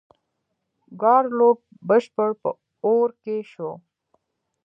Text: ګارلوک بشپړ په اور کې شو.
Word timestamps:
ګارلوک 1.01 1.59
بشپړ 1.87 2.29
په 2.41 2.49
اور 2.85 3.09
کې 3.23 3.37
شو. 3.51 3.71